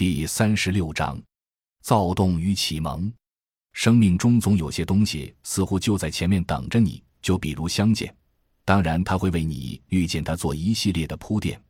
[0.00, 1.20] 第三十六章，
[1.82, 3.12] 躁动与启蒙。
[3.74, 8.10] 生命中总有些东西似乎就在前面等着你，就比如相见。
[8.64, 11.62] 当然，他会为你遇见他做一系列的铺垫，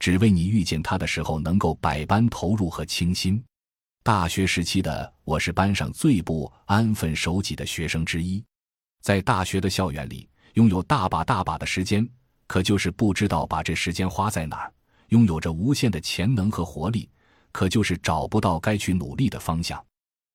[0.00, 3.40] 只为你遇见他的时候能够百般投入和倾心。
[4.02, 8.44] 大学时期的我是班上最不安分守己的学生之一，
[9.00, 12.04] 在大学的校园里，拥有大把大把的时间，
[12.48, 14.72] 可就是不知道把这时间花在哪儿；
[15.10, 17.08] 拥有着无限的潜能和活力。
[17.56, 19.82] 可就是找不到该去努力的方向。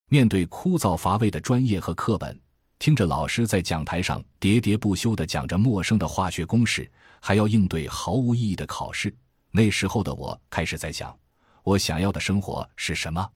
[0.09, 2.35] 面对枯燥乏味的专业和课本，
[2.79, 9.15] 听着老师在讲台上喋喋不休地讲着陌生的化学公式，还要应对毫无意义的考试，
[9.51, 11.15] 那时候的我开始在想：
[11.61, 13.29] 我想要的生活是什么？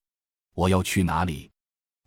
[0.55, 1.51] 我要去哪里？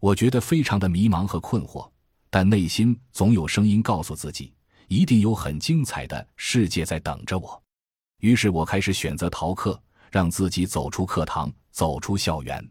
[0.00, 1.88] 我觉得非常的迷茫和困惑，
[2.28, 4.52] 但内心总有声音告诉自己，
[4.88, 7.62] 一定有很精彩的世界在等着我。
[8.18, 11.48] 于是我开始选择逃课，让自己走出课堂。
[11.70, 12.66] 走出校园，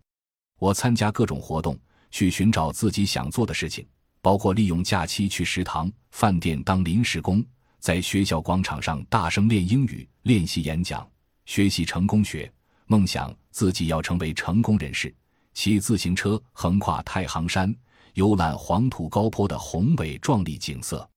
[0.59, 1.77] 我参加各种活动，
[2.11, 3.87] 去寻找自己想做的事情，
[4.21, 7.43] 包括利用假期去食堂、饭店当临时工，
[7.79, 11.07] 在学校广场上大声练英语、练习演讲、
[11.45, 12.51] 学习成功学，
[12.85, 15.13] 梦想自己要成为成功人士。
[15.53, 17.73] 骑自行车横跨太行山，
[18.13, 21.09] 游览黄土高坡的宏伟壮丽景色。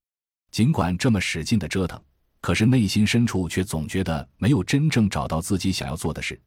[0.50, 2.00] 尽管这么使劲的折腾，
[2.40, 6.40] 可是内心深处却总觉得没有真正找到自己想要做的事。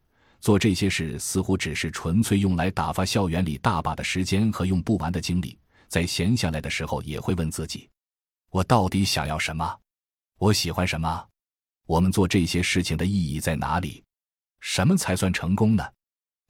[0.43, 5.57] 做这些事似乎只是纯粹用来打发校园里大把的时间和用不完的精力。
[5.87, 7.89] 在闲下来的时候，也会问自己：
[8.51, 9.79] 我到底想要什么？
[10.37, 11.25] 我喜欢什么？
[11.85, 14.03] 我们做这些事情的意义在哪里？
[14.59, 15.85] 什么才算成功呢？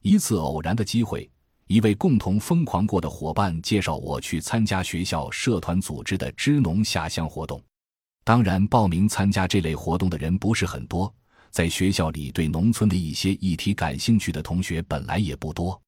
[0.02, 1.30] 一次偶然的机会，
[1.68, 7.62] 一位共同疯狂过的伙伴介绍我去参加学校社团组织的支农下乡活动。
[8.24, 11.14] 当然，报名参加这类活动的人不是很多。
[11.54, 15.80] 在学校里，对农村的一些议题感兴趣的同学本来也不多。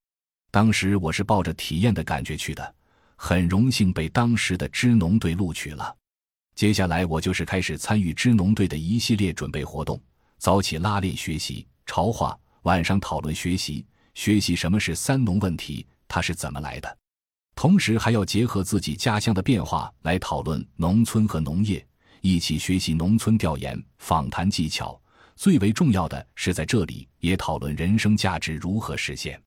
[0.52, 2.74] 当时我是抱着体验的感觉去的，
[3.16, 5.92] 很荣幸被当时的支农队录取了。
[6.54, 10.00] 接下来，我就是开始参与支农队的一系列准备活动：
[10.38, 16.96] 早起拉练学习朝话，晚上讨论学习学习什么是三农问题，它是怎么来的。
[17.56, 21.84] 同时，还要结合自己家乡的变化来讨论农村和农业，
[22.20, 24.96] 一起学习农村调研、访谈技巧。
[25.36, 29.40] 最为重要的是，在这里也讨论人生价值如何实现。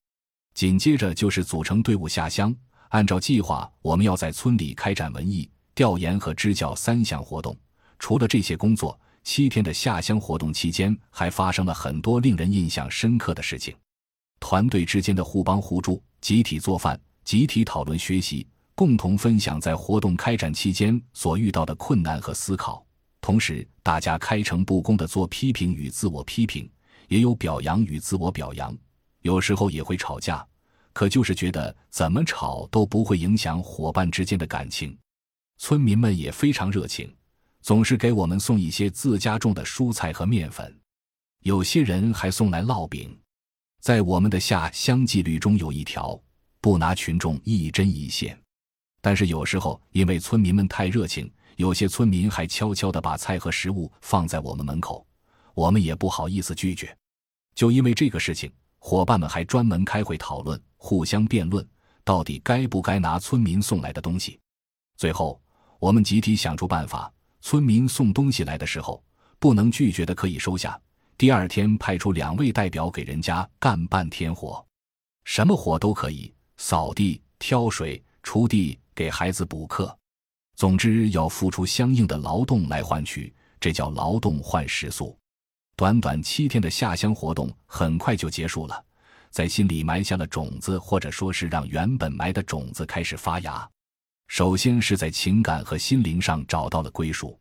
[0.54, 2.56] 紧接着就是组成队伍下乡，
[2.90, 7.58] 按照计划，我们要在村里开展文艺调研和支教三项活动。
[7.98, 13.76] 除了这些工作，七天的下乡活动期间，还发生了很多令人印象深刻的事情：
[14.40, 22.86] 团队之间的互帮互助，集体做饭，集体讨论学习，共同分享在活动开展期间所遇到的困难和思考。
[23.22, 26.70] 同时，大家开诚布公的做批评与自我批评，
[27.10, 28.76] 也有表扬与自我表扬，
[29.22, 30.46] 有时候也会吵架，
[30.94, 34.98] 可就是觉得怎么吵都不会影响伙伴之间的感情。
[35.58, 37.14] 村民们也非常热情，
[37.62, 40.74] 总是给我们送一些自家种的蔬菜和面粉，
[41.42, 43.16] 有些人还送来烙饼。
[43.82, 46.20] 在我们的下乡纪律中有一条，
[46.62, 48.42] 不拿群众一针一线，
[49.02, 51.30] 但是有时候因为村民们太热情。
[51.60, 55.06] 有些村民还悄悄地把菜和食物放在我们门口，
[55.54, 56.98] 我们也不好意思拒绝。
[57.54, 61.68] 就因为这个事情，伙伴们还专门开会讨论，互相辩论，
[62.06, 64.40] 到底该不该拿村民送来的东西。
[64.96, 65.38] 最后，
[65.80, 67.12] 我们集体想出办法：
[67.42, 69.04] 村民送东西来的时候，
[69.38, 70.80] 不能拒绝的可以收下。
[71.18, 74.66] 第二天派出两位代表给人家干半天活，
[75.26, 79.99] 什么活都可以：扫地、挑水、锄地、给孩子补课。
[80.60, 85.18] 总之，要付出相应的劳动来换取，这叫劳动换食宿。
[85.78, 88.84] 短短七天的下乡活动很快就结束了，
[89.30, 93.66] 在心里埋下了种子，或者说是让原本埋的种子开始发芽。
[94.28, 97.40] 首先是在情感和心灵上找到了归属。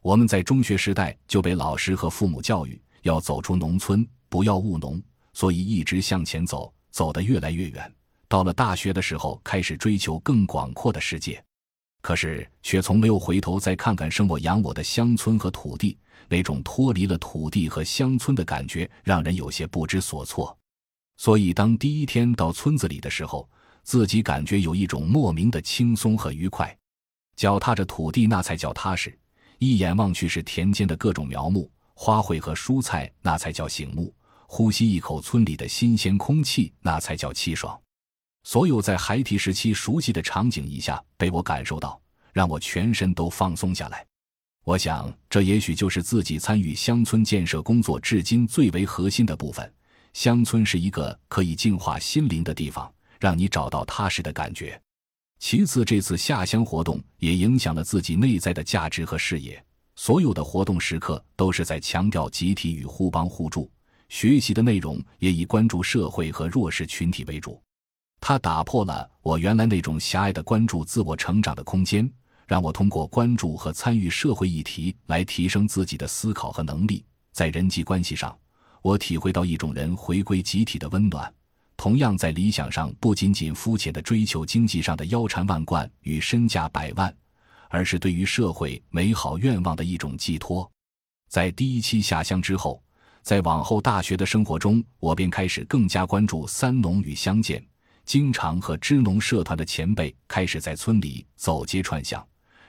[0.00, 4.98] 我们在中学时代就被老师和父母教育要走出农村，不要务农，
[5.34, 7.94] 所以一直向前走，走得越来越远。
[8.26, 11.44] 到了大学的时候，开始追求更广阔的世界。
[12.04, 15.96] 可是，却从没有回头再看看生我养我的乡村和土地，
[16.28, 20.54] 那种脱离了土地和乡村的感觉，让人有些不知所措。
[21.16, 23.48] 所以，当第一天到村子里的时候，
[23.82, 26.76] 自己感觉有一种莫名的轻松和愉快。
[27.36, 29.10] 脚踏着土地，那才叫踏实；
[29.58, 34.12] 一眼望去是田间的各种苗木、花卉和蔬菜，那才叫醒目；
[34.46, 37.80] 呼吸一口村里的新鲜空气，那才叫气爽。
[38.44, 42.00] 所有在孩提时期熟悉的场景一下被我感受到，
[42.32, 44.06] 让我全身都放松下来。
[44.64, 49.72] 我想，这也许就是自己参与乡村建设工作至今最为核心的部分，
[50.12, 54.80] 乡村是一个可以净化心灵的地方，让你找到踏实的感觉。
[55.38, 59.62] 其次，这次下乡活动也影响了自己内在的价值和视野。
[59.96, 63.70] 所有的活动时刻都是在强调集体与互帮互助，
[64.10, 67.62] 学习的内容也以关注社会和弱势群体为主。
[68.26, 72.10] 它打破了我原来那种狭隘的关注自我成长的空间，
[72.46, 77.04] 让我通过关注和参与社会议题来提升自己的思考和能力。
[77.32, 78.34] 在人际关系上，
[78.80, 81.30] 我体会到一种人回归集体的温暖。
[81.76, 87.14] 同样，在理想上，不仅仅肤浅的追求经济上的腰缠万贯与身价百万，
[87.68, 90.66] 而是对于社会美好愿望的一种寄托。
[91.28, 92.82] 在第一期下乡之后，
[93.20, 97.62] 在往后大学的生活中，我便开始更加关注三农与乡建。
[98.04, 102.24] 经常和支农社团的前辈开始在村里走街串巷，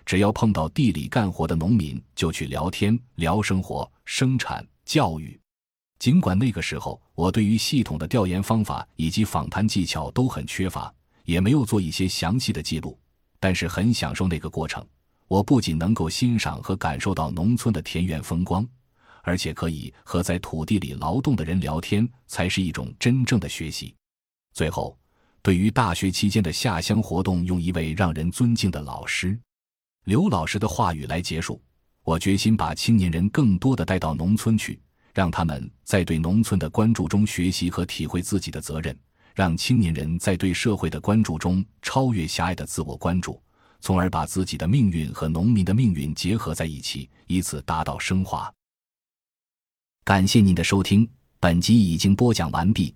[0.05, 5.39] 只要碰到地里干活的农民，就去聊天、聊生活、生产、教育。
[5.99, 10.93] 尽管那个时候我对于系统的调研方法以及访谈技巧都很缺乏，
[11.25, 12.97] 也没有做一些详细的记录，
[13.39, 14.85] 但是很享受那个过程。
[15.27, 18.65] 我不仅能够欣赏和感受到农村的田园风光，
[19.23, 23.93] 而且可以和在土地里劳动的人聊天，才是一种真正的学习。
[24.53, 24.97] 最后。
[25.45, 29.39] 对于大学期间的下乡活动，用一位让人尊敬的老师
[30.05, 31.61] 刘老师的话语来结束。
[32.03, 34.81] 我决心把青年人更多的带到农村去，
[35.13, 38.97] 让他们在对农村的关注中学习和体会自己的责任，
[39.35, 43.39] 让青年人在对社会的关注中超越狭隘的自我关注，
[43.81, 48.51] 从而把自己的命运和农民的命运结合在一起，以此达到升华。
[50.03, 51.07] 感谢您的收听，
[51.39, 52.95] 本集已经播讲完毕。